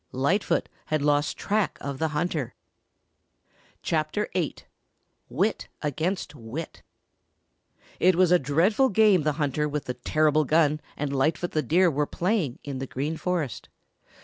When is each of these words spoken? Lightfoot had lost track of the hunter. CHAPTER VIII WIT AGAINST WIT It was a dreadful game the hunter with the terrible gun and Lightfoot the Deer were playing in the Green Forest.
Lightfoot 0.11 0.67
had 0.87 1.03
lost 1.03 1.37
track 1.37 1.77
of 1.79 1.99
the 1.99 2.07
hunter. 2.07 2.55
CHAPTER 3.83 4.29
VIII 4.33 4.55
WIT 5.29 5.67
AGAINST 5.83 6.33
WIT 6.33 6.81
It 7.99 8.15
was 8.15 8.31
a 8.31 8.39
dreadful 8.39 8.89
game 8.89 9.21
the 9.21 9.33
hunter 9.33 9.69
with 9.69 9.85
the 9.85 9.93
terrible 9.93 10.43
gun 10.43 10.81
and 10.97 11.15
Lightfoot 11.15 11.51
the 11.51 11.61
Deer 11.61 11.91
were 11.91 12.07
playing 12.07 12.57
in 12.63 12.79
the 12.79 12.87
Green 12.87 13.15
Forest. 13.15 13.69